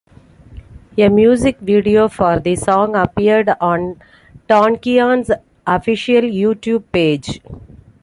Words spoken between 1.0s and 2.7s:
music video for the